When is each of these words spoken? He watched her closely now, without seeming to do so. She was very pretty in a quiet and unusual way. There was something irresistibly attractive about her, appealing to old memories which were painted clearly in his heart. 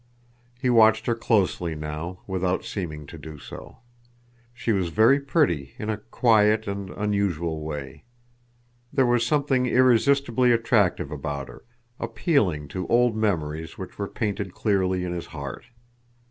He 0.59 0.67
watched 0.71 1.05
her 1.05 1.13
closely 1.13 1.75
now, 1.75 2.21
without 2.25 2.65
seeming 2.65 3.05
to 3.05 3.19
do 3.19 3.37
so. 3.37 3.77
She 4.51 4.71
was 4.71 4.89
very 4.89 5.19
pretty 5.19 5.75
in 5.77 5.91
a 5.91 5.97
quiet 5.99 6.65
and 6.67 6.89
unusual 6.89 7.61
way. 7.63 8.05
There 8.91 9.05
was 9.05 9.23
something 9.23 9.67
irresistibly 9.67 10.51
attractive 10.51 11.11
about 11.11 11.49
her, 11.49 11.65
appealing 11.99 12.67
to 12.69 12.87
old 12.87 13.15
memories 13.15 13.77
which 13.77 13.99
were 13.99 14.07
painted 14.07 14.55
clearly 14.55 15.03
in 15.03 15.13
his 15.13 15.27
heart. 15.27 15.65